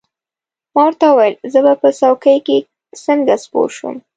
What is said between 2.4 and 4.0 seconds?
کې څنګه سپور شم؟